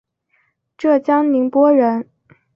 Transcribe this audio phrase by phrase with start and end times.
[0.79, 2.09] 浙江宁波人。